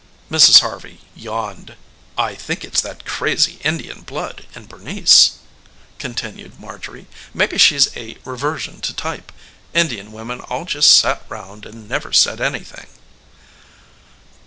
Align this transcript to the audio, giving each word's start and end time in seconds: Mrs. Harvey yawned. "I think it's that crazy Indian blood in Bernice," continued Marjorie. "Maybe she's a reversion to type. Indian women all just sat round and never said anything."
Mrs. 0.31 0.61
Harvey 0.61 1.01
yawned. 1.15 1.75
"I 2.17 2.33
think 2.33 2.65
it's 2.65 2.81
that 2.81 3.05
crazy 3.05 3.59
Indian 3.63 4.01
blood 4.01 4.47
in 4.55 4.65
Bernice," 4.65 5.33
continued 5.99 6.59
Marjorie. 6.59 7.05
"Maybe 7.35 7.59
she's 7.59 7.95
a 7.95 8.17
reversion 8.25 8.81
to 8.81 8.95
type. 8.95 9.31
Indian 9.75 10.11
women 10.11 10.39
all 10.39 10.65
just 10.65 10.97
sat 10.97 11.23
round 11.29 11.67
and 11.67 11.87
never 11.87 12.11
said 12.11 12.41
anything." 12.41 12.87